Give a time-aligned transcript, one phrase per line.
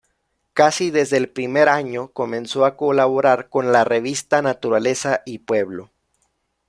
[0.55, 5.91] Casi desde el primer año comenzó a colaborar con la revista "Naturaleza y Pueblo".